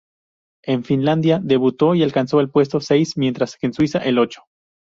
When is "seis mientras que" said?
2.79-3.67